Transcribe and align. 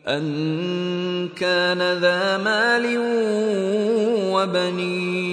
أن 0.07 1.29
كان 1.37 1.79
ذا 1.79 2.39
مال 2.39 2.99
وبنين. 4.33 5.33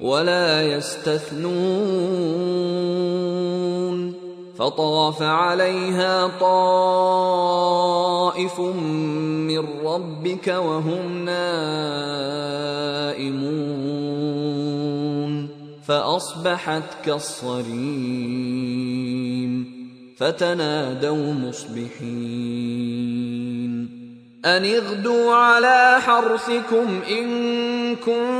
ولا 0.00 0.62
يستثنون 0.62 1.50
فطاف 4.58 5.22
عليها 5.22 6.26
طائف 6.40 7.80
من 8.60 9.58
ربك 9.84 10.48
وهم 10.48 11.24
نائمون 11.24 11.90
فأصبحت 15.86 16.82
كالصريم 17.04 18.40
فتنادوا 20.16 21.32
مصبحين 21.32 22.80
أن 24.44 24.64
اغدوا 24.64 25.34
على 25.34 26.00
حرثكم 26.00 27.00
إن 27.10 27.96
كنتم 27.96 28.39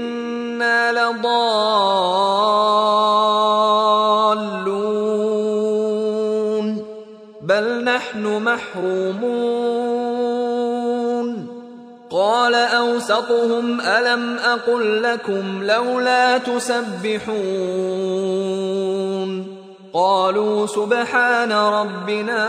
لضالون 0.91 2.51
بل 7.41 7.83
نحن 7.83 8.43
محرومون 8.43 9.81
قال 12.11 12.55
أوسطهم 12.55 13.81
ألم 13.81 14.37
أقل 14.37 15.03
لكم 15.03 15.63
لولا 15.63 16.37
تسبحون 16.37 17.31
قالوا 19.93 20.67
سبحان 20.67 21.51
ربنا 21.51 22.47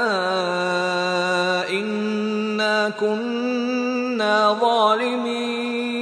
إنا 1.71 2.89
كنا 3.01 4.57
ظالمين 4.61 6.02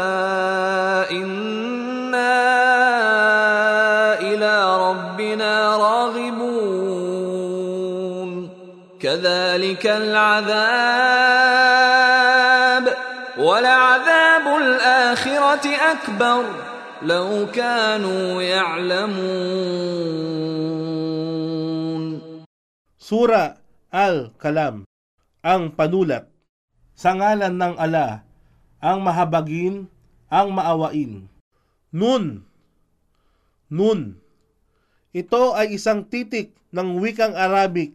كذلك 9.00 9.86
العذاب 9.86 10.56
ولعذاب 13.38 14.46
الآخرة 14.46 15.66
أكبر 15.92 16.44
لو 17.02 17.46
كانوا 17.52 18.42
يعلمون 18.42 19.66
Sura 23.06 23.62
Al-Kalam, 23.94 24.82
ang 25.38 25.70
panulat. 25.78 26.26
Sa 26.98 27.14
ngalan 27.14 27.54
ng 27.54 27.78
ala, 27.78 28.26
ang 28.82 28.98
mahabagin, 28.98 29.86
ang 30.26 30.50
maawain. 30.50 31.30
Nun. 31.94 32.42
Nun. 33.70 34.18
Ito 35.14 35.54
ay 35.54 35.78
isang 35.78 36.02
titik 36.02 36.50
ng 36.74 36.98
wikang 36.98 37.38
Arabic 37.38 37.94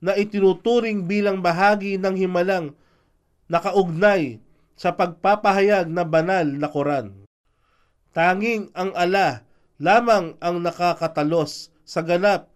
na 0.00 0.16
itinuturing 0.16 1.04
bilang 1.04 1.44
bahagi 1.44 2.00
ng 2.00 2.16
himalang 2.16 2.72
nakaugnay 3.52 4.40
sa 4.74 4.96
pagpapahayag 4.96 5.92
na 5.92 6.08
banal 6.08 6.48
na 6.48 6.68
Quran. 6.72 7.28
Tanging 8.16 8.72
ang 8.72 8.96
ala 8.96 9.44
lamang 9.80 10.36
ang 10.40 10.60
nakakatalos 10.60 11.72
sa 11.84 12.00
ganap 12.04 12.48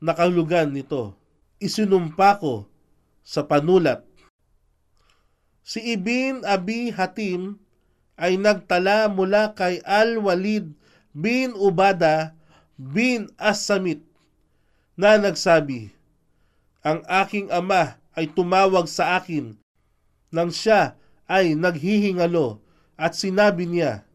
na 0.00 0.12
kahulugan 0.12 0.72
nito. 0.72 1.16
Isinumpa 1.56 2.36
ko 2.40 2.68
sa 3.24 3.44
panulat. 3.48 4.04
Si 5.66 5.82
Ibn 5.82 6.44
Abi 6.44 6.92
Hatim 6.92 7.58
ay 8.20 8.36
nagtala 8.36 9.08
mula 9.08 9.56
kay 9.56 9.80
Al-Walid 9.82 10.72
bin 11.16 11.56
Ubada 11.56 12.36
bin 12.76 13.32
As-Samit 13.40 14.04
na 15.00 15.16
nagsabi, 15.16 15.95
Ang 16.86 17.02
aking 17.10 17.50
ama 17.50 17.98
ay 18.14 18.30
tumawag 18.30 18.86
sa 18.86 19.18
akin 19.18 19.58
nang 20.30 20.54
siya 20.54 20.94
ay 21.26 21.58
naghihingalo 21.58 22.62
at 22.94 23.18
sinabi 23.18 23.66
niya, 23.66 24.06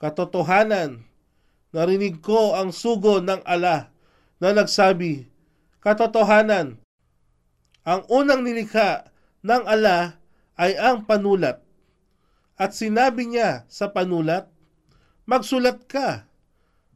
Katotohanan, 0.00 1.04
narinig 1.76 2.24
ko 2.24 2.56
ang 2.56 2.72
sugo 2.72 3.20
ng 3.20 3.44
ala 3.44 3.92
na 4.40 4.56
nagsabi, 4.56 5.28
Katotohanan, 5.84 6.80
ang 7.84 8.02
unang 8.08 8.40
nilikha 8.40 9.12
ng 9.44 9.62
ala 9.68 10.16
ay 10.56 10.80
ang 10.80 11.04
panulat. 11.04 11.60
At 12.56 12.72
sinabi 12.72 13.28
niya 13.28 13.68
sa 13.68 13.92
panulat, 13.92 14.48
Magsulat 15.28 15.84
ka. 15.90 16.24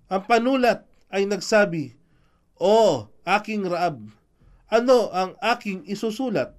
Ang 0.08 0.22
panulat 0.24 0.88
ay 1.12 1.28
nagsabi, 1.28 1.94
O 2.56 3.06
aking 3.28 3.68
Raab, 3.68 4.19
ano 4.70 5.10
ang 5.10 5.34
aking 5.42 5.82
isusulat? 5.90 6.54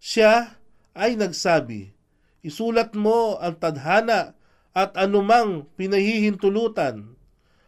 Siya 0.00 0.56
ay 0.96 1.14
nagsabi, 1.14 1.92
Isulat 2.40 2.94
mo 2.94 3.36
ang 3.42 3.58
tadhana 3.58 4.32
at 4.72 4.94
anumang 4.94 5.66
pinahihintulutan 5.74 7.18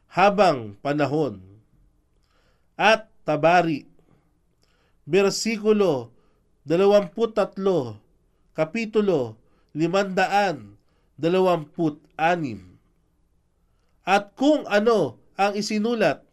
habang 0.08 0.78
panahon. 0.78 1.42
At 2.78 3.10
Tabari, 3.26 3.84
versikulo 5.04 6.14
23, 6.64 7.98
kapitulo 8.54 9.36
526. 9.74 11.20
At 14.06 14.32
kung 14.38 14.64
ano 14.70 15.20
ang 15.34 15.52
isinulat 15.58 16.24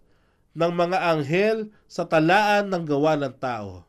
ng 0.58 0.72
mga 0.74 0.98
anghel 1.14 1.70
sa 1.86 2.10
talaan 2.10 2.74
ng 2.74 2.82
gawa 2.82 3.14
ng 3.14 3.36
tao. 3.38 3.86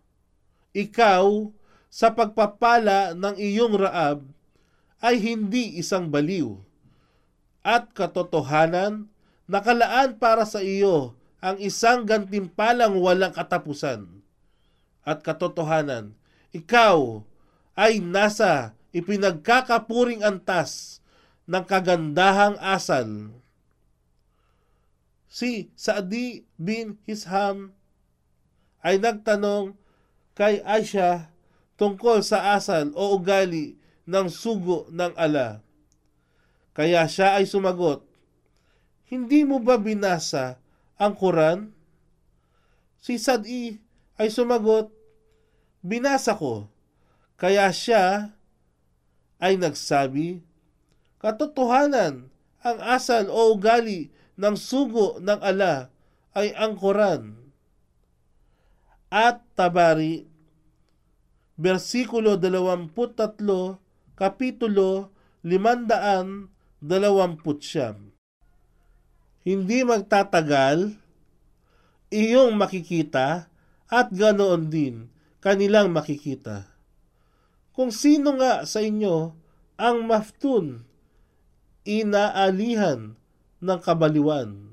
Ikaw, 0.76 1.48
sa 1.88 2.12
pagpapala 2.12 3.16
ng 3.16 3.40
iyong 3.40 3.80
raab, 3.80 4.28
ay 5.00 5.16
hindi 5.16 5.80
isang 5.80 6.12
baliw. 6.12 6.60
At 7.64 7.96
katotohanan, 7.96 9.08
nakalaan 9.48 10.20
para 10.20 10.44
sa 10.44 10.60
iyo 10.60 11.16
ang 11.40 11.56
isang 11.56 12.04
gantimpalang 12.04 13.00
walang 13.00 13.32
katapusan. 13.32 14.20
At 15.08 15.24
katotohanan, 15.24 16.12
ikaw 16.52 17.24
ay 17.72 18.04
nasa 18.04 18.76
ipinagkakapuring 18.92 20.20
antas 20.20 21.00
ng 21.48 21.64
kagandahang 21.64 22.60
asal. 22.60 23.32
Si 25.38 25.70
Saadi 25.78 26.42
bin 26.58 26.98
Hisham 27.06 27.70
ay 28.82 28.98
nagtanong 28.98 29.78
kay 30.34 30.58
Aisha 30.66 31.30
tungkol 31.78 32.26
sa 32.26 32.58
asal 32.58 32.90
o 32.98 33.14
ugali 33.14 33.78
ng 34.02 34.26
sugo 34.26 34.90
ng 34.90 35.14
ala. 35.14 35.62
Kaya 36.74 37.06
siya 37.06 37.38
ay 37.38 37.46
sumagot, 37.46 38.02
Hindi 39.06 39.46
mo 39.46 39.62
ba 39.62 39.78
binasa 39.78 40.58
ang 40.98 41.14
Quran? 41.14 41.70
Si 42.98 43.14
Sadi 43.14 43.78
ay 44.18 44.34
sumagot, 44.34 44.90
Binasa 45.86 46.34
ko. 46.34 46.66
Kaya 47.38 47.70
siya 47.70 48.34
ay 49.38 49.54
nagsabi, 49.54 50.42
Katotohanan, 51.22 52.26
ang 52.58 52.78
asal 52.82 53.30
o 53.30 53.54
ugali 53.54 54.17
ng 54.38 54.54
sugo 54.54 55.18
ng 55.18 55.42
ala 55.42 55.90
ay 56.38 56.54
ang 56.54 56.78
Quran. 56.78 57.34
At 59.10 59.42
Tabari, 59.58 60.22
versikulo 61.58 62.38
23, 62.38 64.14
kapitulo 64.14 65.10
520 65.42 66.46
Hindi 69.42 69.78
magtatagal, 69.82 70.94
iyong 72.14 72.54
makikita 72.54 73.50
at 73.90 74.06
ganoon 74.14 74.70
din 74.70 75.10
kanilang 75.42 75.90
makikita. 75.90 76.70
Kung 77.74 77.90
sino 77.90 78.38
nga 78.38 78.62
sa 78.68 78.82
inyo 78.82 79.34
ang 79.78 79.98
maftun, 80.06 80.86
inaalihan 81.86 83.17
ng 83.58 83.78
kabaliwan. 83.82 84.72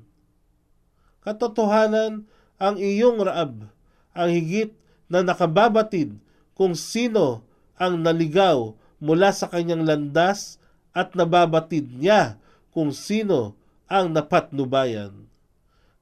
Katotohanan 1.22 2.24
ang 2.56 2.76
iyong 2.80 3.20
raab, 3.20 3.68
ang 4.16 4.28
higit 4.32 4.72
na 5.12 5.20
nakababatid 5.20 6.16
kung 6.56 6.72
sino 6.72 7.44
ang 7.76 8.00
naligaw 8.00 8.72
mula 8.96 9.30
sa 9.30 9.46
kanyang 9.52 9.84
landas 9.84 10.56
at 10.96 11.12
nababatid 11.12 11.92
niya 11.92 12.40
kung 12.72 12.96
sino 12.96 13.52
ang 13.84 14.16
napatnubayan. 14.16 15.28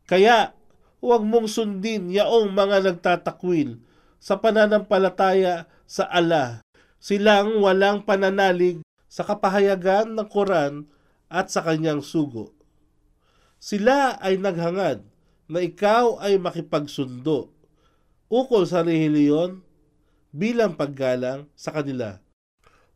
Kaya 0.07 0.55
huwag 1.03 1.27
mong 1.27 1.51
sundin 1.51 2.09
yaong 2.15 2.55
mga 2.55 2.87
nagtatakwil 2.87 3.83
sa 4.23 4.39
pananampalataya 4.39 5.67
sa 5.85 6.07
ala. 6.09 6.63
Silang 7.03 7.61
walang 7.61 8.07
pananalig 8.07 8.81
sa 9.11 9.27
kapahayagan 9.27 10.17
ng 10.17 10.29
Quran 10.31 10.89
at 11.29 11.53
sa 11.53 11.61
kanyang 11.61 12.01
sugo. 12.01 12.54
Sila 13.65 14.21
ay 14.21 14.37
naghangad 14.37 15.01
na 15.49 15.65
ikaw 15.65 16.21
ay 16.21 16.37
makipagsundo 16.37 17.49
ukol 18.29 18.69
sa 18.69 18.85
relihiyon 18.85 19.65
bilang 20.37 20.77
paggalang 20.77 21.49
sa 21.57 21.73
kanila 21.73 22.21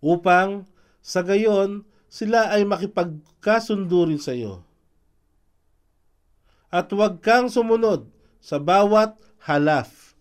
upang 0.04 0.68
sa 1.00 1.24
gayon 1.24 1.88
sila 2.12 2.52
ay 2.52 2.68
makipagkasundo 2.68 4.12
rin 4.12 4.20
sa 4.20 4.36
iyo. 4.36 4.60
At 6.68 6.92
huwag 6.92 7.24
kang 7.24 7.48
sumunod 7.48 8.04
sa 8.36 8.60
bawat 8.60 9.16
halaf, 9.48 10.12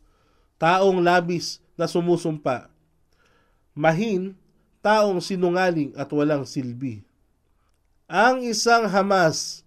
taong 0.55 1.03
labis 1.03 1.59
na 1.75 1.91
sumusumpa, 1.91 2.71
mahin, 3.75 4.31
taong 4.79 5.19
sinungaling 5.19 5.91
at 5.99 6.07
walang 6.15 6.47
silbi. 6.47 7.03
Ang 8.07 8.47
isang 8.47 8.87
Hamas, 8.87 9.66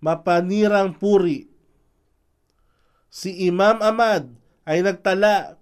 mapanirang 0.00 0.96
puri. 0.96 1.48
Si 3.08 3.48
Imam 3.48 3.80
Ahmad 3.80 4.28
ay 4.68 4.84
nagtala 4.84 5.56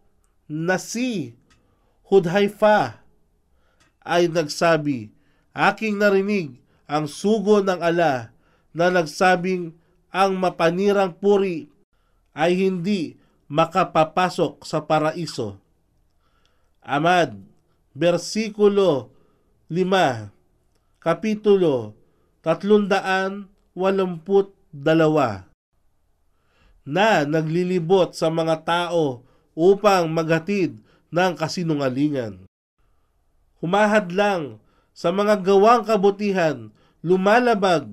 na 0.50 0.76
si 0.76 1.38
Hudhaifa 2.08 3.00
ay 4.04 4.28
nagsabi, 4.28 5.14
Aking 5.54 6.02
narinig 6.02 6.58
ang 6.90 7.06
sugo 7.06 7.62
ng 7.62 7.78
ala 7.78 8.34
na 8.74 8.90
nagsabing 8.90 9.70
ang 10.10 10.34
mapanirang 10.34 11.14
puri 11.14 11.70
ay 12.34 12.58
hindi 12.58 13.14
makapapasok 13.46 14.66
sa 14.66 14.82
paraiso. 14.82 15.62
Amad, 16.82 17.38
versikulo 17.94 19.14
5, 19.70 20.28
kapitulo 20.98 21.94
382 22.42 23.53
na 26.84 27.24
naglilibot 27.24 28.14
sa 28.14 28.30
mga 28.30 28.62
tao 28.62 29.24
upang 29.56 30.10
maghatid 30.10 30.78
ng 31.10 31.32
kasinungalingan. 31.34 32.44
Humahad 33.62 34.12
lang 34.12 34.60
sa 34.92 35.10
mga 35.10 35.40
gawang 35.42 35.82
kabutihan, 35.88 36.70
lumalabag 37.00 37.88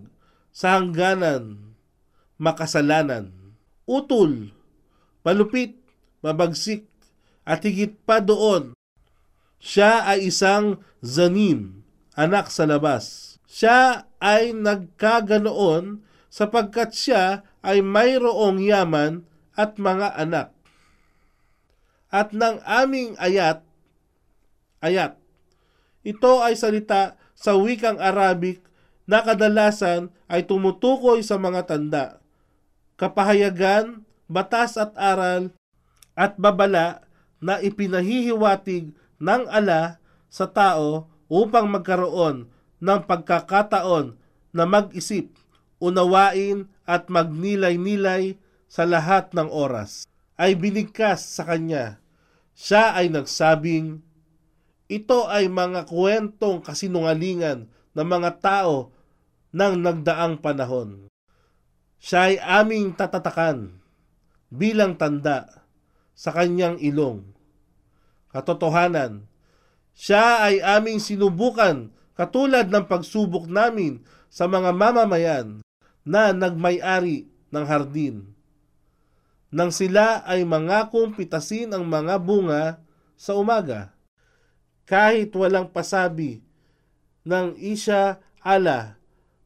sa 0.51 0.77
hangganan, 0.77 1.73
makasalanan. 2.35 3.31
Utol, 3.87 4.53
palupit, 5.25 5.79
mabagsik, 6.21 6.85
at 7.41 7.65
higit 7.65 7.97
pa 8.05 8.21
doon, 8.21 8.77
siya 9.57 10.05
ay 10.05 10.29
isang 10.29 10.81
zanim, 11.01 11.81
anak 12.13 12.49
sa 12.53 12.65
labas. 12.69 13.37
Siya 13.49 14.09
ay 14.21 14.53
nagkaganoon 14.53 16.05
sapagkat 16.29 16.93
siya 16.93 17.41
ay 17.65 17.81
mayroong 17.81 18.61
yaman 18.61 19.25
at 19.57 19.81
mga 19.81 20.13
anak. 20.15 20.53
At 22.13 22.31
ng 22.31 22.61
aming 22.63 23.17
ayat, 23.17 23.65
ayat, 24.79 25.17
ito 26.05 26.33
ay 26.39 26.53
salita 26.53 27.17
sa 27.33 27.57
wikang 27.57 27.97
Arabic 27.97 28.61
na 29.09 29.25
kadalasan 29.25 30.13
ay 30.29 30.45
tumutukoy 30.45 31.25
sa 31.25 31.41
mga 31.41 31.65
tanda, 31.65 32.05
kapahayagan, 32.95 34.05
batas 34.29 34.77
at 34.77 34.93
aral 34.95 35.51
at 36.13 36.37
babala 36.37 37.03
na 37.41 37.57
ipinahihiwatig 37.59 38.93
ng 39.17 39.43
ala 39.49 39.97
sa 40.29 40.47
tao 40.47 41.09
upang 41.31 41.67
magkaroon 41.67 42.50
ng 42.81 43.01
pagkakataon 43.05 44.17
na 44.51 44.63
mag-isip, 44.67 45.31
unawain 45.77 46.67
at 46.83 47.07
magnilay-nilay 47.07 48.35
sa 48.67 48.83
lahat 48.83 49.31
ng 49.31 49.47
oras. 49.47 50.09
Ay 50.35 50.57
binigkas 50.57 51.21
sa 51.21 51.45
kanya. 51.45 52.01
Siya 52.57 52.97
ay 52.97 53.13
nagsabing, 53.13 54.01
ito 54.91 55.29
ay 55.29 55.47
mga 55.47 55.87
kwentong 55.87 56.59
kasinungalingan 56.65 57.71
ng 57.95 58.07
mga 58.07 58.43
tao 58.43 58.91
ng 59.55 59.73
nagdaang 59.79 60.43
panahon. 60.43 61.07
Siya 62.01 62.33
ay 62.33 62.35
aming 62.41 62.97
tatatakan 62.97 63.77
bilang 64.51 64.97
tanda 64.99 65.63
sa 66.17 66.33
kanyang 66.35 66.75
ilong. 66.81 67.23
Katotohanan, 68.33 69.27
siya 69.95 70.43
ay 70.43 70.59
aming 70.59 70.99
sinubukan 70.99 71.93
katulad 72.17 72.67
ng 72.67 72.85
pagsubok 72.87 73.47
namin 73.47 74.03
sa 74.31 74.47
mga 74.47 74.71
mamamayan 74.71 75.63
na 76.07 76.31
nagmay-ari 76.31 77.29
ng 77.51 77.65
hardin. 77.67 78.31
Nang 79.51 79.69
sila 79.75 80.23
ay 80.23 80.47
mangakong 80.47 81.11
pitasin 81.11 81.75
ang 81.75 81.83
mga 81.83 82.15
bunga 82.23 82.79
sa 83.19 83.35
umaga. 83.35 83.91
Kahit 84.87 85.35
walang 85.35 85.67
pasabi 85.69 86.39
ng 87.27 87.59
isya 87.59 88.23
ala 88.41 88.95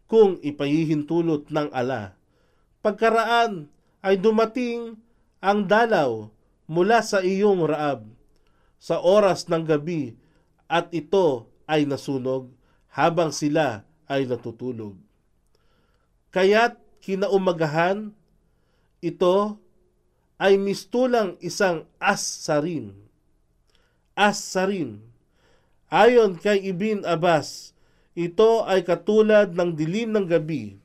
kung 0.05 0.37
ipahihintulot 0.39 1.49
ng 1.49 1.69
ala. 1.73 2.13
Pagkaraan 2.85 3.67
ay 4.05 4.21
dumating 4.21 5.01
ang 5.41 5.65
dalaw 5.65 6.29
mula 6.69 7.01
sa 7.01 7.21
iyong 7.25 7.65
raab 7.65 8.05
sa 8.77 9.01
oras 9.01 9.49
ng 9.49 9.65
gabi 9.65 10.13
at 10.69 10.89
ito 10.93 11.49
ay 11.65 11.89
nasunog 11.89 12.53
habang 12.89 13.31
sila 13.33 13.83
ay 14.07 14.25
natutulog. 14.29 14.95
Kaya't 16.31 16.79
kinaumagahan, 17.03 18.13
ito 19.03 19.59
ay 20.41 20.57
mistulang 20.57 21.37
isang 21.39 21.85
as-sarin. 22.01 22.95
As-sarin. 24.15 25.03
Ayon 25.91 26.39
kay 26.39 26.63
Ibn 26.71 27.03
Abbas, 27.05 27.75
ito 28.15 28.63
ay 28.63 28.87
katulad 28.87 29.51
ng 29.53 29.75
dilim 29.75 30.15
ng 30.15 30.25
gabi. 30.25 30.79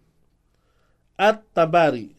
At 1.15 1.47
Tabari, 1.55 2.19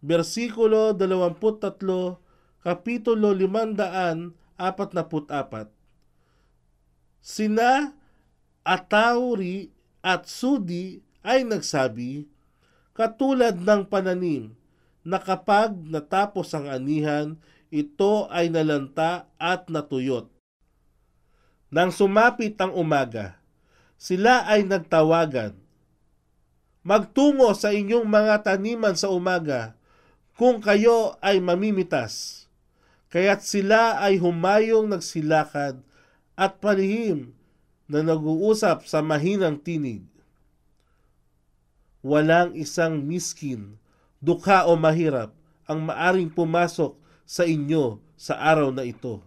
versikulo 0.00 0.96
23, 0.96 2.16
kapitulo 2.64 3.36
544. 3.36 5.75
Sina 7.26 7.90
Atauri 8.62 9.74
at 9.98 10.30
Sudi 10.30 11.02
ay 11.26 11.42
nagsabi, 11.42 12.30
katulad 12.94 13.58
ng 13.58 13.82
pananim 13.90 14.54
na 15.02 15.18
kapag 15.18 15.74
natapos 15.74 16.54
ang 16.54 16.70
anihan, 16.70 17.34
ito 17.74 18.30
ay 18.30 18.46
nalanta 18.46 19.26
at 19.42 19.66
natuyot. 19.66 20.30
Nang 21.66 21.90
sumapit 21.90 22.54
ang 22.62 22.70
umaga, 22.78 23.42
sila 23.98 24.46
ay 24.46 24.62
nagtawagan. 24.62 25.58
Magtungo 26.86 27.50
sa 27.58 27.74
inyong 27.74 28.06
mga 28.06 28.46
taniman 28.46 28.94
sa 28.94 29.10
umaga 29.10 29.74
kung 30.38 30.62
kayo 30.62 31.18
ay 31.18 31.42
mamimitas. 31.42 32.46
Kaya't 33.10 33.42
sila 33.42 33.98
ay 33.98 34.22
humayong 34.22 34.94
nagsilakad 34.94 35.82
at 36.36 36.60
palihim 36.60 37.32
na 37.88 38.04
nag-uusap 38.04 38.84
sa 38.84 39.00
mahinang 39.00 39.56
tinig. 39.56 40.04
Walang 42.04 42.54
isang 42.54 43.02
miskin, 43.02 43.80
dukha 44.20 44.68
o 44.68 44.78
mahirap 44.78 45.34
ang 45.66 45.82
maaring 45.82 46.30
pumasok 46.30 46.94
sa 47.26 47.42
inyo 47.42 47.98
sa 48.14 48.38
araw 48.38 48.70
na 48.70 48.86
ito. 48.86 49.18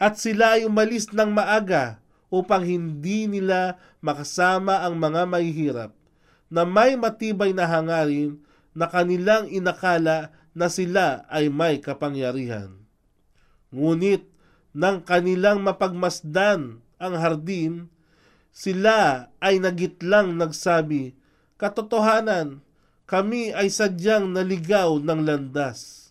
At 0.00 0.16
sila 0.16 0.58
ay 0.58 0.66
umalis 0.66 1.12
ng 1.12 1.30
maaga 1.30 2.00
upang 2.32 2.64
hindi 2.64 3.28
nila 3.28 3.76
makasama 4.00 4.82
ang 4.82 4.96
mga 4.96 5.28
mahihirap 5.28 5.90
na 6.50 6.66
may 6.66 6.96
matibay 6.98 7.52
na 7.52 7.68
hangarin 7.68 8.40
na 8.74 8.88
kanilang 8.90 9.46
inakala 9.50 10.34
na 10.54 10.66
sila 10.66 11.26
ay 11.30 11.50
may 11.50 11.78
kapangyarihan. 11.78 12.74
Ngunit 13.70 14.29
nang 14.70 15.02
kanilang 15.02 15.62
mapagmasdan 15.66 16.78
ang 17.00 17.14
hardin, 17.18 17.90
sila 18.50 19.30
ay 19.42 19.58
nagitlang 19.62 20.38
nagsabi, 20.38 21.14
Katotohanan, 21.60 22.62
kami 23.04 23.52
ay 23.52 23.68
sadyang 23.68 24.30
naligaw 24.30 24.96
ng 25.02 25.20
landas. 25.26 26.10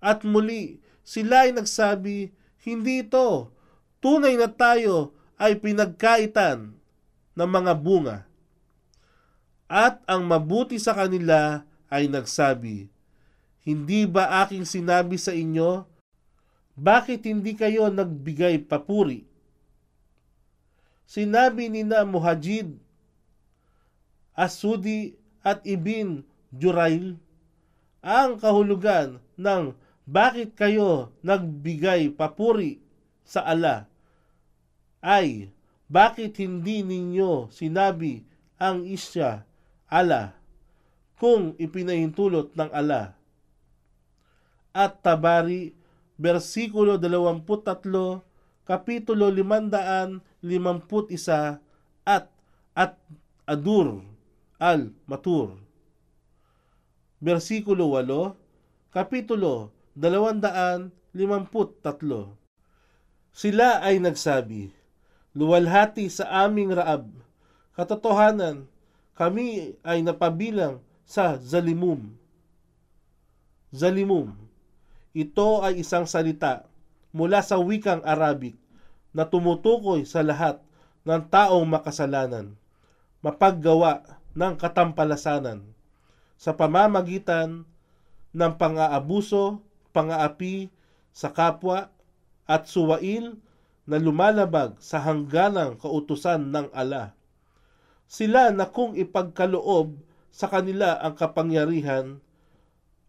At 0.00 0.24
muli, 0.24 0.80
sila 1.04 1.44
ay 1.44 1.52
nagsabi, 1.52 2.32
Hindi 2.64 3.04
ito, 3.04 3.52
tunay 4.00 4.34
na 4.40 4.48
tayo 4.48 5.12
ay 5.38 5.60
pinagkaitan 5.60 6.74
ng 7.36 7.48
mga 7.48 7.72
bunga. 7.78 8.18
At 9.68 10.00
ang 10.08 10.24
mabuti 10.24 10.80
sa 10.80 10.96
kanila 10.96 11.62
ay 11.92 12.08
nagsabi, 12.08 12.88
Hindi 13.62 14.08
ba 14.08 14.42
aking 14.44 14.64
sinabi 14.64 15.20
sa 15.20 15.36
inyo 15.36 15.84
bakit 16.78 17.26
hindi 17.26 17.58
kayo 17.58 17.90
nagbigay 17.90 18.62
papuri? 18.62 19.26
Sinabi 21.10 21.66
ni 21.66 21.82
na 21.82 22.06
Muhajid, 22.06 22.78
Asudi 24.38 25.18
at 25.42 25.66
Ibin 25.66 26.22
Jurail 26.54 27.18
ang 27.98 28.38
kahulugan 28.38 29.18
ng 29.34 29.74
bakit 30.08 30.54
kayo 30.54 31.12
nagbigay 31.20 32.14
papuri 32.14 32.80
sa 33.26 33.44
ala 33.44 33.90
ay 35.04 35.52
bakit 35.90 36.40
hindi 36.40 36.80
ninyo 36.80 37.52
sinabi 37.52 38.24
ang 38.56 38.88
isya 38.88 39.44
ala 39.90 40.32
kung 41.20 41.52
ipinahintulot 41.60 42.54
ng 42.56 42.70
ala 42.72 43.18
at 44.72 44.92
tabari 45.02 45.74
versikulo 46.18 46.98
23, 46.98 48.66
kapitulo 48.66 49.30
551 49.30 51.62
at 52.02 52.26
at 52.74 52.98
Adur 53.46 54.02
al-Matur. 54.58 55.54
Versikulo 57.22 57.94
8, 57.94 58.34
kapitulo 58.90 59.70
253. 59.94 60.90
Sila 63.30 63.78
ay 63.86 64.02
nagsabi, 64.02 64.74
Luwalhati 65.38 66.10
sa 66.10 66.42
aming 66.42 66.74
raab, 66.74 67.06
katotohanan, 67.78 68.66
kami 69.14 69.78
ay 69.86 70.02
napabilang 70.02 70.82
sa 71.06 71.38
zalimum. 71.38 72.18
Zalimum 73.70 74.47
ito 75.18 75.66
ay 75.66 75.82
isang 75.82 76.06
salita 76.06 76.62
mula 77.10 77.42
sa 77.42 77.58
wikang 77.58 78.06
Arabic 78.06 78.54
na 79.10 79.26
tumutukoy 79.26 80.06
sa 80.06 80.22
lahat 80.22 80.62
ng 81.02 81.26
taong 81.26 81.66
makasalanan, 81.66 82.54
mapaggawa 83.18 84.06
ng 84.38 84.54
katampalasanan 84.54 85.66
sa 86.38 86.54
pamamagitan 86.54 87.66
ng 88.30 88.52
pang-aabuso, 88.54 89.58
pang-aapi 89.90 90.70
sa 91.10 91.34
kapwa 91.34 91.90
at 92.46 92.70
suwail 92.70 93.34
na 93.88 93.98
lumalabag 93.98 94.78
sa 94.78 95.02
hangganang 95.02 95.74
kautusan 95.82 96.54
ng 96.54 96.70
ala. 96.70 97.18
Sila 98.06 98.54
na 98.54 98.70
kung 98.70 98.94
ipagkaloob 98.94 99.98
sa 100.30 100.46
kanila 100.46 100.94
ang 101.02 101.18
kapangyarihan 101.18 102.22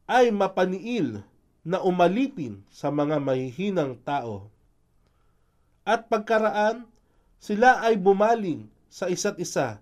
ay 0.09 0.33
mapaniil 0.33 1.21
na 1.69 1.77
umalipin 1.85 2.65
sa 2.73 2.89
mga 2.89 3.21
mahihinang 3.21 4.01
tao. 4.01 4.49
At 5.85 6.09
pagkaraan, 6.09 6.89
sila 7.37 7.85
ay 7.85 8.01
bumaling 8.01 8.65
sa 8.89 9.05
isa't 9.05 9.37
isa 9.37 9.77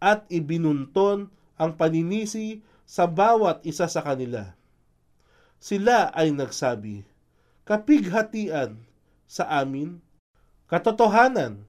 at 0.00 0.24
ibinunton 0.32 1.28
ang 1.60 1.70
paninisi 1.76 2.64
sa 2.88 3.04
bawat 3.04 3.60
isa 3.68 3.84
sa 3.92 4.00
kanila. 4.00 4.56
Sila 5.60 6.08
ay 6.16 6.32
nagsabi, 6.32 7.04
kapighatian 7.68 8.80
sa 9.28 9.44
amin, 9.60 10.00
katotohanan, 10.64 11.68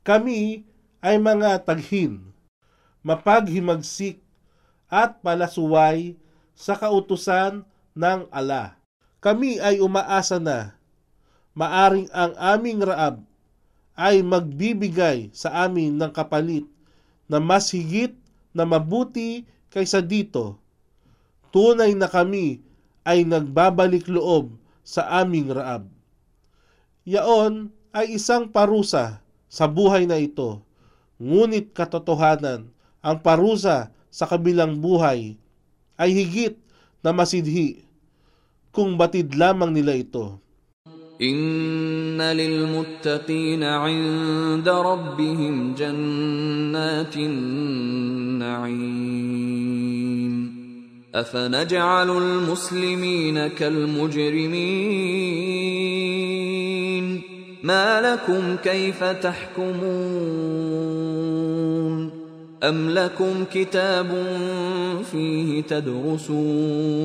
kami 0.00 0.64
ay 1.04 1.20
mga 1.20 1.60
taghin. 1.68 2.32
mapaghimagsik 3.04 4.24
at 4.88 5.20
palasuway 5.20 6.16
sa 6.56 6.72
kautusan 6.72 7.68
ng 7.92 8.24
ala. 8.32 8.80
Kami 9.24 9.56
ay 9.56 9.80
umaasa 9.80 10.36
na 10.36 10.76
maaring 11.56 12.12
ang 12.12 12.36
aming 12.36 12.84
Raab 12.84 13.24
ay 13.96 14.20
magbibigay 14.20 15.32
sa 15.32 15.64
amin 15.64 15.96
ng 15.96 16.12
kapalit 16.12 16.68
na 17.24 17.40
mas 17.40 17.72
higit 17.72 18.12
na 18.52 18.68
mabuti 18.68 19.48
kaysa 19.72 20.04
dito. 20.04 20.60
Tunay 21.48 21.96
na 21.96 22.04
kami 22.04 22.60
ay 23.00 23.24
nagbabalik 23.24 24.12
loob 24.12 24.60
sa 24.84 25.08
aming 25.24 25.56
Raab. 25.56 25.88
Yaon 27.08 27.72
ay 27.96 28.20
isang 28.20 28.52
parusa 28.52 29.24
sa 29.48 29.64
buhay 29.64 30.04
na 30.04 30.20
ito. 30.20 30.60
Ngunit 31.16 31.72
katotohanan, 31.72 32.68
ang 33.00 33.16
parusa 33.24 33.88
sa 34.12 34.28
kabilang 34.28 34.84
buhay 34.84 35.40
ay 35.96 36.10
higit 36.12 36.60
na 37.00 37.16
masidhi 37.16 37.83
kung 38.74 38.98
batid 38.98 39.38
lamang 39.38 39.70
nila 39.70 39.94
ito. 39.94 40.44
إن 41.22 42.18
للمتقين 42.22 43.62
عند 43.62 44.68
ربهم 44.68 45.74
جنات 45.74 47.16
النعيم 47.16 48.64
أفنجعل 51.14 52.10
المسلمين 52.10 53.46
كالمجرمين 53.46 54.64
ما 57.62 58.00
لكم 58.00 58.56
كيف 58.56 59.04
تحكمون 59.04 60.54
أم 62.62 62.90
لكم 62.90 63.44
كتاب 63.52 64.26
فيه 65.12 65.62
تدرسون 65.62 67.04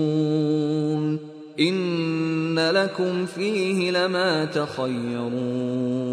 إن 1.60 2.60
لكم 2.60 3.26
فيه 3.26 3.92
لما 3.92 4.46
تخيرون 4.46 6.10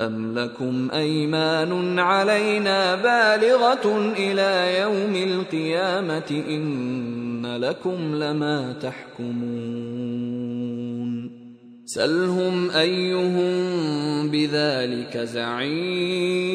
أم 0.00 0.38
لكم 0.38 0.90
أيمان 0.90 1.98
علينا 1.98 2.94
بالغة 2.94 4.12
إلى 4.18 4.80
يوم 4.80 5.16
القيامة 5.16 6.42
إن 6.48 7.56
لكم 7.56 8.14
لما 8.14 8.72
تحكمون 8.82 10.34
سلهم 11.86 12.70
أيهم 12.70 14.30
بذلك 14.30 15.18
زعيم 15.18 16.54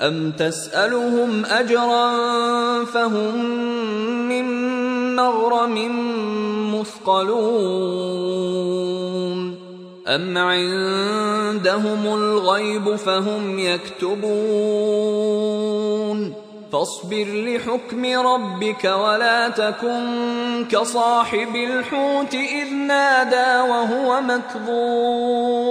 أم 0.00 0.32
تسألهم 0.32 1.44
أجرا 1.44 2.14
فهم 2.84 3.44
من 4.28 4.46
مغرم 5.16 5.76
مثقلون 6.74 8.30
أم 10.06 10.38
عندهم 10.38 12.06
الغيب 12.06 12.96
فهم 12.96 13.58
يكتبون 13.58 15.10
فاصبر 16.72 17.26
لحكم 17.26 18.04
ربك 18.04 18.84
ولا 18.84 19.48
تكن 19.48 20.66
كصاحب 20.70 21.56
الحوت 21.56 22.34
إذ 22.34 22.74
نادى 22.74 23.70
وهو 23.70 24.20
مكظوم 24.20 25.70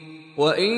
وإن 0.37 0.73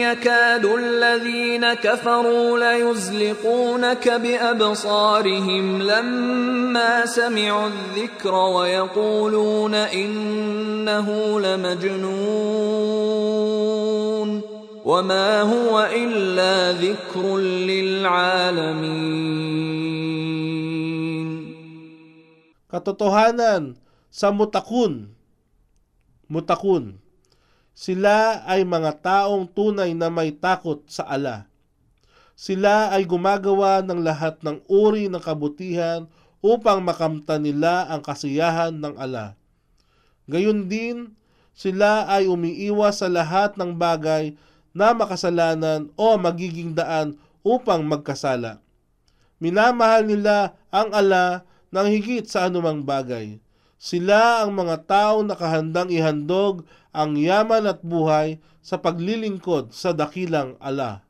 يكاد 0.00 0.64
الذين 0.64 1.74
كفروا 1.74 2.58
ليزلقونك 2.58 4.08
بأبصارهم 4.08 5.82
لما 5.82 7.06
سمعوا 7.06 7.66
الذكر 7.66 8.34
ويقولون 8.34 9.74
إنه 9.74 11.40
لمجنون 11.40 12.74
وما 14.84 15.40
هو 15.42 15.88
إلا 15.92 16.72
ذكر 16.72 17.36
للعالمين 17.38 19.24
Katotohanan 22.74 23.78
sa 24.10 24.34
mutakun. 24.34 25.14
Mutakun. 26.26 27.03
Sila 27.74 28.46
ay 28.46 28.62
mga 28.62 29.02
taong 29.02 29.50
tunay 29.50 29.98
na 29.98 30.06
may 30.06 30.30
takot 30.30 30.86
sa 30.86 31.02
ala. 31.10 31.50
Sila 32.38 32.94
ay 32.94 33.02
gumagawa 33.02 33.82
ng 33.82 33.98
lahat 34.02 34.38
ng 34.46 34.62
uri 34.70 35.10
ng 35.10 35.18
kabutihan 35.18 36.06
upang 36.38 36.82
makamtan 36.86 37.42
nila 37.42 37.90
ang 37.90 38.02
kasiyahan 38.02 38.78
ng 38.78 38.94
ala. 38.94 39.34
Gayun 40.30 40.70
din, 40.70 41.18
sila 41.54 42.06
ay 42.10 42.30
umiiwas 42.30 43.02
sa 43.02 43.10
lahat 43.10 43.58
ng 43.58 43.74
bagay 43.74 44.34
na 44.74 44.90
makasalanan 44.90 45.90
o 45.94 46.18
magiging 46.18 46.74
daan 46.74 47.14
upang 47.46 47.86
magkasala. 47.86 48.58
Minamahal 49.38 50.06
nila 50.06 50.58
ang 50.70 50.90
ala 50.90 51.46
ng 51.70 51.86
higit 51.90 52.26
sa 52.26 52.46
anumang 52.50 52.82
bagay. 52.82 53.38
Sila 53.84 54.40
ang 54.40 54.56
mga 54.56 54.88
taong 54.88 55.28
nakahandang 55.28 55.92
ihandog 55.92 56.64
ang 56.88 57.20
yaman 57.20 57.68
at 57.68 57.84
buhay 57.84 58.40
sa 58.64 58.80
paglilingkod 58.80 59.76
sa 59.76 59.92
dakilang 59.92 60.56
ala. 60.56 61.04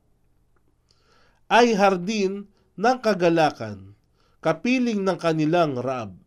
Ay 1.47 1.79
hardin 1.79 2.51
ng 2.75 2.97
kagalakan, 2.99 3.95
kapiling 4.43 5.07
ng 5.07 5.15
kanilang 5.23 5.79
Raab. 5.79 6.19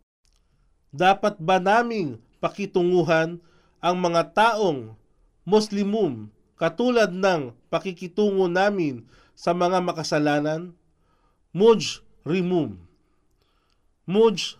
Dapat 0.88 1.36
ba 1.36 1.60
naming 1.60 2.16
pakitunguhan 2.40 3.44
ang 3.84 3.96
mga 4.00 4.32
taong 4.32 4.96
Muslimum 5.44 6.32
katulad 6.56 7.12
ng 7.12 7.52
pakikitungo 7.68 8.48
namin 8.48 9.04
sa 9.36 9.52
mga 9.52 9.84
makasalanan? 9.84 10.72
Muj 11.52 12.00
rimum 12.24 12.80
Muj. 14.08 14.56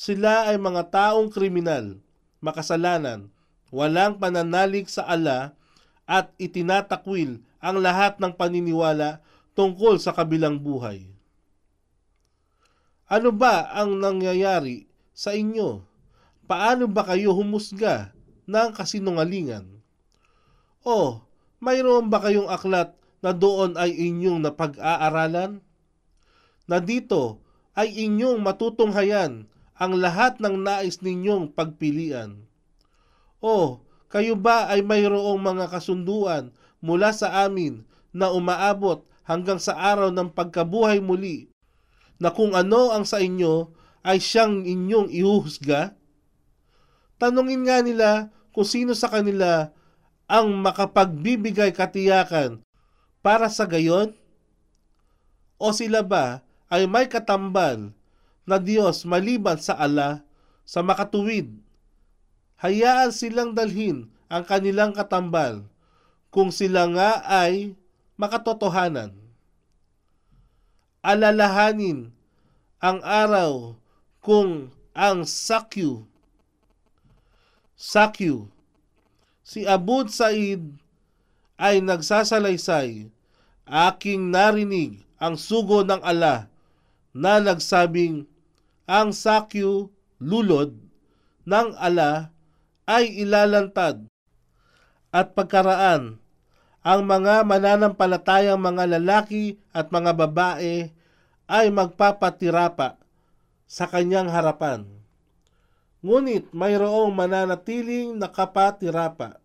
Sila 0.00 0.48
ay 0.48 0.56
mga 0.56 0.88
taong 0.88 1.28
kriminal, 1.28 2.00
makasalanan, 2.40 3.28
walang 3.68 4.16
pananalig 4.16 4.88
sa 4.88 5.04
ala 5.04 5.52
at 6.08 6.32
itinatakwil 6.40 7.44
ang 7.60 7.76
lahat 7.84 8.16
ng 8.16 8.32
paniniwala 8.32 9.20
tungkol 9.52 10.00
sa 10.00 10.16
kabilang 10.16 10.56
buhay. 10.56 11.04
Ano 13.12 13.28
ba 13.28 13.68
ang 13.76 14.00
nangyayari 14.00 14.88
sa 15.12 15.36
inyo? 15.36 15.84
Paano 16.48 16.88
ba 16.88 17.04
kayo 17.04 17.36
humusga 17.36 18.16
ng 18.48 18.72
kasinungalingan? 18.72 19.68
O, 20.80 21.20
mayroon 21.60 22.08
ba 22.08 22.24
kayong 22.24 22.48
aklat 22.48 22.96
na 23.20 23.36
doon 23.36 23.76
ay 23.76 23.92
inyong 23.92 24.48
napag-aaralan? 24.48 25.60
Na 26.64 26.80
dito 26.80 27.44
ay 27.76 28.08
inyong 28.08 28.40
matutunghayan 28.40 29.44
ang 29.80 29.96
lahat 29.96 30.36
ng 30.44 30.60
nais 30.60 31.00
ninyong 31.00 31.56
pagpilian. 31.56 32.44
O, 33.40 33.80
kayo 34.12 34.36
ba 34.36 34.68
ay 34.68 34.84
mayroong 34.84 35.40
mga 35.40 35.72
kasunduan 35.72 36.52
mula 36.84 37.16
sa 37.16 37.48
amin 37.48 37.80
na 38.12 38.28
umaabot 38.28 39.00
hanggang 39.24 39.56
sa 39.56 39.72
araw 39.72 40.12
ng 40.12 40.36
pagkabuhay 40.36 41.00
muli 41.00 41.48
na 42.20 42.28
kung 42.28 42.52
ano 42.52 42.92
ang 42.92 43.08
sa 43.08 43.24
inyo 43.24 43.72
ay 44.04 44.20
siyang 44.20 44.68
inyong 44.68 45.08
ihuhusga? 45.08 45.96
Tanungin 47.16 47.64
nga 47.64 47.80
nila 47.80 48.10
kung 48.52 48.68
sino 48.68 48.92
sa 48.92 49.08
kanila 49.08 49.72
ang 50.28 50.52
makapagbibigay 50.60 51.72
katiyakan 51.72 52.60
para 53.24 53.48
sa 53.48 53.64
gayon? 53.64 54.12
O 55.56 55.72
sila 55.72 56.04
ba 56.04 56.44
ay 56.68 56.84
may 56.84 57.08
katambal 57.08 57.96
na 58.50 58.58
Diyos 58.58 59.06
maliban 59.06 59.56
sa 59.62 59.78
ala 59.78 60.26
sa 60.66 60.82
makatuwid? 60.82 61.54
Hayaan 62.58 63.14
silang 63.14 63.54
dalhin 63.54 64.10
ang 64.26 64.42
kanilang 64.42 64.90
katambal 64.90 65.64
kung 66.34 66.50
sila 66.50 66.90
nga 66.90 67.22
ay 67.24 67.78
makatotohanan. 68.18 69.14
Alalahanin 71.00 72.10
ang 72.82 72.98
araw 73.00 73.78
kung 74.20 74.68
ang 74.92 75.24
Sakyu 75.24 76.04
Sakyu 77.80 78.52
si 79.40 79.64
Abud 79.64 80.12
Said 80.12 80.60
ay 81.56 81.80
nagsasalaysay 81.80 83.08
aking 83.64 84.28
narinig 84.28 85.00
ang 85.16 85.40
sugo 85.40 85.80
ng 85.80 86.04
ala 86.04 86.52
na 87.16 87.40
nagsabing 87.40 88.29
ang 88.90 89.14
Sakyu 89.14 89.86
lulod 90.18 90.74
ng 91.46 91.78
ala 91.78 92.34
ay 92.90 93.22
ilalantad 93.22 94.10
at 95.14 95.30
pagkaraan 95.38 96.18
ang 96.82 97.00
mga 97.06 97.46
mananampalatayang 97.46 98.58
mga 98.58 98.98
lalaki 98.98 99.62
at 99.70 99.94
mga 99.94 100.10
babae 100.10 100.90
ay 101.46 101.66
magpapatirapa 101.70 102.98
sa 103.70 103.86
kanyang 103.86 104.26
harapan. 104.26 104.82
Ngunit 106.02 106.50
mayroong 106.50 107.14
mananatiling 107.14 108.18
nakapatirapa. 108.18 109.38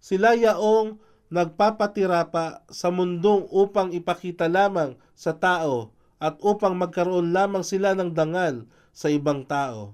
Sila 0.00 0.32
yaong 0.38 0.96
nagpapatirapa 1.28 2.64
sa 2.70 2.88
mundong 2.88 3.44
upang 3.52 3.92
ipakita 3.92 4.48
lamang 4.48 4.96
sa 5.12 5.34
tao 5.34 5.93
at 6.24 6.40
upang 6.40 6.80
magkaroon 6.80 7.36
lamang 7.36 7.60
sila 7.60 7.92
ng 7.92 8.16
dangal 8.16 8.64
sa 8.96 9.12
ibang 9.12 9.44
tao. 9.44 9.92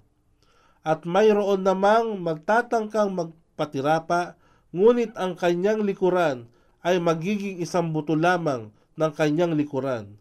At 0.87 1.03
mayroon 1.03 1.67
namang 1.67 2.23
magtatangkang 2.23 3.11
magpatirapa 3.11 4.39
ngunit 4.71 5.19
ang 5.19 5.35
kanyang 5.35 5.83
likuran 5.83 6.47
ay 6.87 7.03
magiging 7.03 7.59
isang 7.59 7.91
buto 7.91 8.15
lamang 8.15 8.71
ng 8.95 9.13
kanyang 9.19 9.59
likuran. 9.59 10.15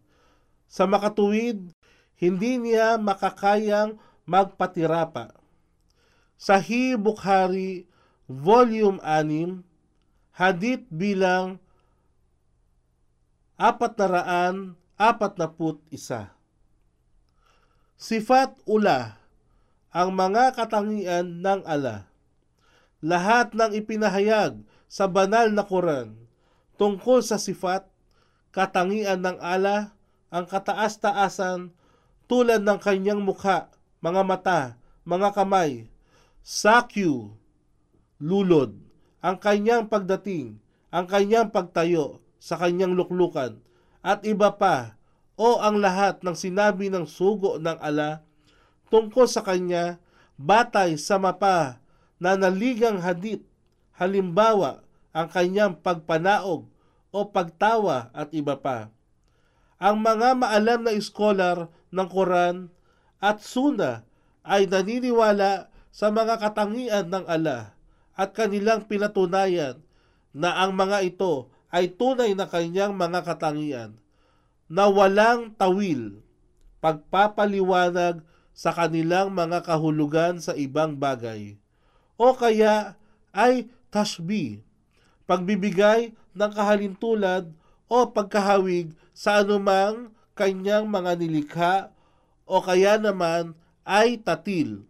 Sa 0.66 0.90
makatuwid, 0.90 1.70
hindi 2.18 2.52
niya 2.58 2.98
makakayang 2.98 4.02
magpatirapa. 4.26 5.38
Sahih 6.42 6.98
Bukhari, 6.98 7.86
Volume 8.26 8.98
6, 9.06 9.62
Hadith 10.34 10.90
bilang 10.90 11.62
441. 15.00 16.36
Sifat 17.96 18.60
ula, 18.68 19.16
ang 19.96 20.12
mga 20.12 20.52
katangian 20.60 21.40
ng 21.40 21.64
Allah 21.64 22.10
lahat 23.00 23.56
ng 23.56 23.72
ipinahayag 23.80 24.60
sa 24.92 25.08
banal 25.08 25.48
na 25.56 25.64
Quran 25.64 26.20
tungkol 26.76 27.24
sa 27.24 27.40
sifat, 27.40 27.88
katangian 28.52 29.24
ng 29.24 29.40
ala, 29.40 29.96
ang 30.28 30.44
kataas-taasan 30.44 31.72
tulad 32.28 32.60
ng 32.60 32.80
kanyang 32.80 33.24
mukha, 33.24 33.72
mga 34.04 34.22
mata, 34.28 34.60
mga 35.08 35.32
kamay, 35.32 35.88
sakyu, 36.44 37.40
lulod, 38.20 38.76
ang 39.24 39.40
kanyang 39.40 39.88
pagdating, 39.88 40.60
ang 40.92 41.08
kanyang 41.08 41.52
pagtayo 41.52 42.20
sa 42.40 42.60
kanyang 42.60 42.96
luklukan, 42.96 43.60
at 44.10 44.26
iba 44.26 44.50
pa, 44.58 44.98
o 45.38 45.62
ang 45.62 45.78
lahat 45.78 46.26
ng 46.26 46.34
sinabi 46.34 46.90
ng 46.90 47.06
sugo 47.06 47.62
ng 47.62 47.78
ala 47.78 48.26
tungkol 48.90 49.30
sa 49.30 49.46
kanya, 49.46 50.02
batay 50.34 50.98
sa 50.98 51.22
mapa 51.22 51.78
na 52.18 52.34
naligang 52.34 52.98
hadit, 52.98 53.46
halimbawa 54.02 54.82
ang 55.14 55.30
kanyang 55.30 55.78
pagpanaog 55.78 56.66
o 57.14 57.20
pagtawa 57.30 58.10
at 58.18 58.34
iba 58.34 58.58
pa. 58.58 58.90
Ang 59.78 60.02
mga 60.02 60.36
maalam 60.36 60.90
na 60.90 60.92
iskolar 60.98 61.70
ng 61.94 62.08
Quran 62.10 62.68
at 63.22 63.46
Suna 63.46 64.04
ay 64.42 64.66
naniniwala 64.66 65.70
sa 65.94 66.10
mga 66.10 66.42
katangian 66.42 67.08
ng 67.14 67.30
Allah 67.30 67.78
at 68.18 68.34
kanilang 68.34 68.90
pinatunayan 68.90 69.80
na 70.36 70.60
ang 70.60 70.76
mga 70.76 71.06
ito 71.06 71.48
ay 71.70 71.94
tunay 71.94 72.34
na 72.34 72.50
kanyang 72.50 72.98
mga 72.98 73.26
katangian 73.26 73.98
na 74.70 74.86
walang 74.86 75.54
tawil, 75.58 76.22
pagpapaliwanag 76.82 78.22
sa 78.54 78.76
kanilang 78.76 79.34
mga 79.34 79.66
kahulugan 79.66 80.38
sa 80.44 80.54
ibang 80.54 80.98
bagay 81.00 81.58
o 82.20 82.36
kaya 82.36 83.00
ay 83.32 83.72
tashbih, 83.88 84.60
pagbibigay 85.24 86.12
ng 86.36 86.52
kahalintulad 86.52 87.48
o 87.88 88.12
pagkahawig 88.12 88.92
sa 89.16 89.42
anumang 89.42 90.12
kanyang 90.36 90.86
mga 90.92 91.12
nilikha 91.16 91.76
o 92.44 92.60
kaya 92.60 93.00
naman 93.00 93.56
ay 93.88 94.20
tatil. 94.20 94.84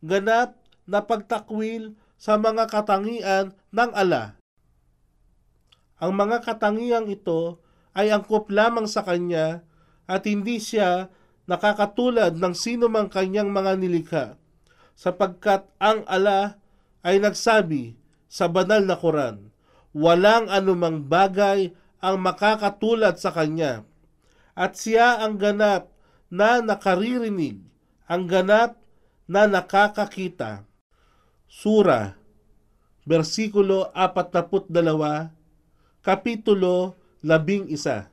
Ganap 0.00 0.56
na 0.88 1.04
pagtakwil 1.04 1.98
sa 2.16 2.40
mga 2.40 2.70
katangian 2.70 3.52
ng 3.74 3.90
ala. 3.92 4.39
Ang 6.00 6.16
mga 6.16 6.40
katangiang 6.40 7.06
ito 7.12 7.60
ay 7.92 8.08
angkop 8.08 8.48
lamang 8.48 8.88
sa 8.88 9.04
kanya 9.04 9.60
at 10.08 10.24
hindi 10.24 10.56
siya 10.56 11.12
nakakatulad 11.44 12.40
ng 12.40 12.54
sino 12.56 12.88
mang 12.88 13.12
kanyang 13.12 13.52
mga 13.52 13.72
nilikha 13.76 14.26
sapagkat 15.00 15.64
ang 15.80 16.04
ala 16.04 16.60
ay 17.00 17.16
nagsabi 17.16 17.96
sa 18.28 18.52
banal 18.52 18.84
na 18.84 19.00
Quran, 19.00 19.48
walang 19.96 20.52
anumang 20.52 21.08
bagay 21.08 21.72
ang 22.04 22.20
makakatulad 22.20 23.16
sa 23.16 23.32
kanya. 23.32 23.88
At 24.52 24.76
siya 24.76 25.24
ang 25.24 25.40
ganap 25.40 25.88
na 26.28 26.60
nakaririnig, 26.60 27.64
ang 28.04 28.28
ganap 28.28 28.76
na 29.24 29.48
nakakakita. 29.48 30.68
Sura, 31.48 32.20
versikulo 33.08 33.88
42, 33.96 35.39
kapitulo 36.00 36.96
11. 37.20 38.08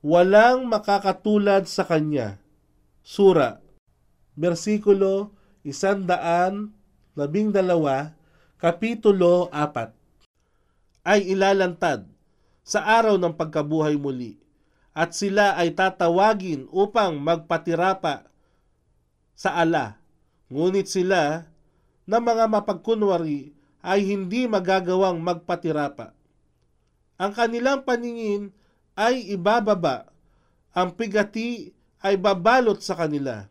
Walang 0.00 0.64
makakatulad 0.64 1.68
sa 1.68 1.84
kanya. 1.84 2.40
Sura, 3.04 3.60
versikulo 4.32 5.36
100 5.68 6.08
labing 7.12 7.52
dalawa, 7.52 8.16
kapitulo 8.56 9.52
4, 9.52 9.92
ay 11.04 11.28
ilalantad 11.28 12.08
sa 12.64 12.82
araw 12.82 13.20
ng 13.20 13.36
pagkabuhay 13.36 14.00
muli 14.00 14.40
at 14.96 15.12
sila 15.12 15.60
ay 15.60 15.76
tatawagin 15.76 16.64
upang 16.72 17.20
magpatirapa 17.20 18.32
sa 19.36 19.60
ala. 19.60 20.00
Ngunit 20.48 20.88
sila 20.88 21.52
na 22.08 22.16
mga 22.16 22.48
mapagkunwari 22.48 23.52
ay 23.84 24.00
hindi 24.08 24.48
magagawang 24.48 25.20
magpatirapa. 25.20 26.15
Ang 27.16 27.32
kanilang 27.32 27.84
paningin 27.84 28.52
ay 28.96 29.24
ibababa, 29.32 30.08
ang 30.76 30.92
pigati 30.92 31.72
ay 32.04 32.20
babalot 32.20 32.80
sa 32.84 32.92
kanila, 32.92 33.48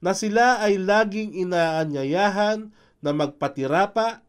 na 0.00 0.12
sila 0.12 0.60
ay 0.60 0.76
laging 0.76 1.32
inaanyayahan 1.36 2.72
na 3.00 3.10
magpatirapa 3.16 4.20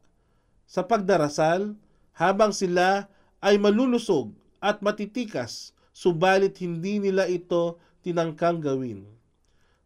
sa 0.67 0.81
pagdarasal 0.87 1.75
habang 2.15 2.55
sila 2.55 3.11
ay 3.43 3.59
malulusog 3.59 4.31
at 4.63 4.79
matitikas 4.79 5.75
subalit 5.91 6.55
hindi 6.63 6.99
nila 7.03 7.27
ito 7.27 7.79
tinangkang 8.03 8.63
gawin. 8.63 9.03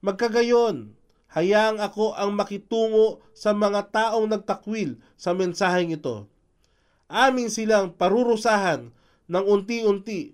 Magkagayon, 0.06 0.94
Hayaang 1.36 1.84
ako 1.84 2.16
ang 2.16 2.32
makitungo 2.32 3.20
sa 3.36 3.52
mga 3.52 3.92
taong 3.92 4.32
nagtakwil 4.32 4.96
sa 5.20 5.36
mensaheng 5.36 5.92
ito. 5.92 6.32
Amin 7.06 7.54
silang 7.54 7.94
parurusahan 7.94 8.90
ng 9.30 9.44
unti-unti 9.46 10.34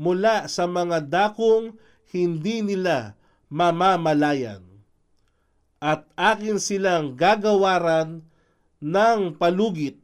mula 0.00 0.48
sa 0.48 0.64
mga 0.64 1.04
dakong 1.04 1.76
hindi 2.12 2.64
nila 2.64 3.16
mamamalayan. 3.52 4.64
At 5.82 6.08
akin 6.16 6.62
silang 6.62 7.18
gagawaran 7.18 8.24
ng 8.80 9.36
palugit. 9.36 9.98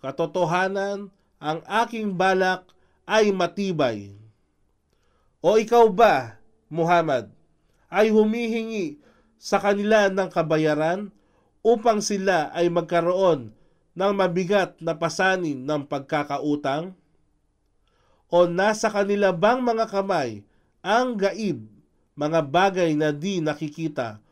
Katotohanan, 0.00 1.12
ang 1.40 1.58
aking 1.64 2.16
balak 2.16 2.68
ay 3.08 3.32
matibay. 3.32 4.12
O 5.40 5.56
ikaw 5.56 5.88
ba, 5.88 6.36
Muhammad, 6.68 7.32
ay 7.88 8.12
humihingi 8.12 9.00
sa 9.40 9.56
kanila 9.56 10.12
ng 10.12 10.28
kabayaran 10.28 11.08
upang 11.64 12.04
sila 12.04 12.52
ay 12.52 12.68
magkaroon 12.68 13.56
ng 13.94 14.12
mabigat 14.14 14.78
na 14.78 14.94
pasanin 14.94 15.58
ng 15.62 15.82
pagkakautang? 15.86 16.94
O 18.30 18.46
nasa 18.46 18.86
kanila 18.86 19.34
bang 19.34 19.58
mga 19.58 19.90
kamay 19.90 20.46
ang 20.80 21.18
gaib, 21.18 21.66
mga 22.14 22.40
bagay 22.46 22.94
na 22.94 23.10
di 23.10 23.42
nakikita, 23.42 24.22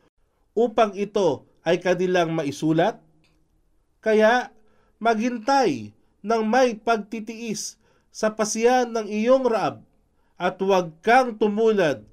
upang 0.55 0.95
ito 0.95 1.43
ay 1.67 1.77
kanilang 1.77 2.31
maisulat? 2.31 2.97
Kaya 3.99 4.55
maghintay 5.03 5.91
ng 6.23 6.41
may 6.47 6.75
pagtitiis 6.79 7.75
sa 8.09 8.31
pasiyan 8.31 8.91
ng 8.91 9.07
iyong 9.07 9.45
raab 9.47 9.83
at 10.39 10.55
huwag 10.63 10.95
kang 11.03 11.35
tumulad 11.35 12.07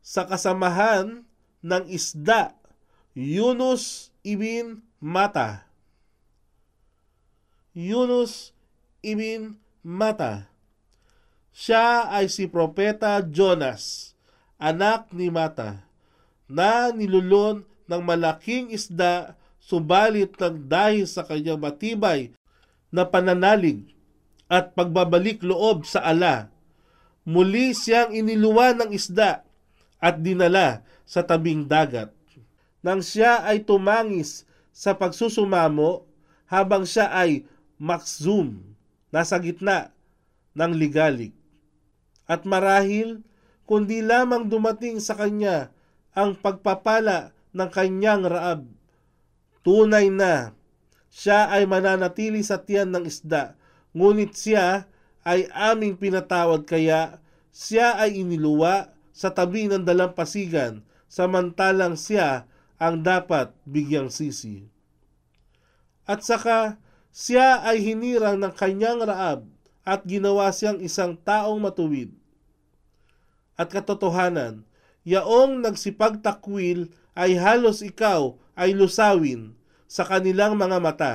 sa 0.00 0.24
kasamahan 0.24 1.24
ng 1.60 1.84
isda 1.92 2.56
Yunus 3.12 4.14
ibn 4.24 4.80
Mata. 4.96 5.65
Yunus 7.76 8.56
ibn 9.04 9.60
Mata. 9.84 10.48
Siya 11.52 12.08
ay 12.08 12.32
si 12.32 12.48
Propeta 12.48 13.20
Jonas, 13.20 14.16
anak 14.56 15.12
ni 15.12 15.28
Mata, 15.28 15.84
na 16.48 16.88
nilulon 16.88 17.68
ng 17.84 18.00
malaking 18.00 18.72
isda 18.72 19.36
subalit 19.60 20.32
ng 20.40 20.64
dahil 20.64 21.04
sa 21.04 21.20
kanyang 21.20 21.60
matibay 21.60 22.32
na 22.88 23.04
pananalig 23.04 23.92
at 24.48 24.72
pagbabalik 24.72 25.44
loob 25.44 25.84
sa 25.84 26.00
ala. 26.00 26.48
Muli 27.28 27.76
siyang 27.76 28.16
iniluwan 28.16 28.80
ng 28.80 28.90
isda 28.96 29.44
at 30.00 30.16
dinala 30.24 30.80
sa 31.04 31.20
tabing 31.20 31.68
dagat. 31.68 32.08
Nang 32.80 33.04
siya 33.04 33.44
ay 33.44 33.68
tumangis 33.68 34.48
sa 34.72 34.96
pagsusumamo 34.96 36.08
habang 36.48 36.88
siya 36.88 37.12
ay 37.12 37.44
makzum, 37.76 38.76
nasa 39.12 39.36
gitna 39.40 39.92
ng 40.56 40.72
ligalig. 40.76 41.32
At 42.26 42.42
marahil, 42.42 43.22
kundi 43.68 44.02
lamang 44.02 44.50
dumating 44.50 44.98
sa 44.98 45.14
kanya 45.14 45.70
ang 46.16 46.34
pagpapala 46.34 47.36
ng 47.52 47.68
kanyang 47.70 48.24
raab. 48.26 48.66
Tunay 49.62 50.08
na 50.10 50.56
siya 51.12 51.48
ay 51.48 51.64
mananatili 51.64 52.44
sa 52.44 52.60
tiyan 52.60 52.92
ng 52.92 53.04
isda, 53.08 53.56
ngunit 53.96 54.36
siya 54.36 54.88
ay 55.26 55.48
aming 55.50 55.96
pinatawad 55.98 56.68
kaya 56.68 57.18
siya 57.50 57.96
ay 57.96 58.20
iniluwa 58.20 58.92
sa 59.16 59.32
tabi 59.32 59.64
ng 59.66 59.82
dalampasigan 59.82 60.84
samantalang 61.08 61.96
siya 61.96 62.44
ang 62.76 63.00
dapat 63.00 63.56
bigyang 63.64 64.12
sisi. 64.12 64.68
At 66.04 66.22
saka 66.22 66.76
siya 67.16 67.64
ay 67.64 67.80
hinirang 67.80 68.36
ng 68.36 68.52
kanyang 68.52 69.00
raab 69.00 69.48
at 69.88 70.04
ginawa 70.04 70.52
siyang 70.52 70.84
isang 70.84 71.16
taong 71.16 71.56
matuwid. 71.56 72.12
At 73.56 73.72
katotohanan, 73.72 74.68
yaong 75.08 75.64
nagsipagtakwil 75.64 76.92
ay 77.16 77.40
halos 77.40 77.80
ikaw 77.80 78.36
ay 78.52 78.76
lusawin 78.76 79.56
sa 79.88 80.04
kanilang 80.04 80.60
mga 80.60 80.76
mata, 80.76 81.14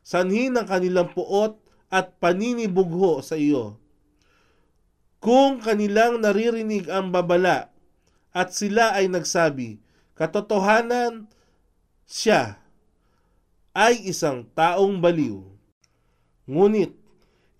sanhi 0.00 0.48
ng 0.48 0.64
kanilang 0.64 1.12
puot 1.12 1.60
at 1.92 2.16
paninibugho 2.16 3.20
sa 3.20 3.36
iyo. 3.36 3.76
Kung 5.20 5.60
kanilang 5.60 6.24
naririnig 6.24 6.88
ang 6.88 7.12
babala 7.12 7.68
at 8.32 8.56
sila 8.56 8.96
ay 8.96 9.12
nagsabi, 9.12 9.76
katotohanan 10.16 11.28
siya 12.08 12.64
ay 13.78 14.10
isang 14.10 14.42
taong 14.58 14.98
baliw. 14.98 15.38
Ngunit 16.50 16.90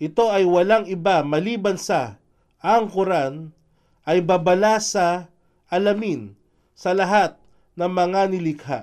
ito 0.03 0.25
ay 0.27 0.43
walang 0.43 0.91
iba 0.91 1.23
maliban 1.23 1.79
sa 1.79 2.19
ang 2.59 2.91
Quran 2.91 3.55
ay 4.03 4.19
babala 4.19 4.83
sa 4.83 5.31
alamin 5.71 6.35
sa 6.75 6.91
lahat 6.91 7.39
ng 7.79 7.87
mga 7.87 8.21
nilikha 8.35 8.81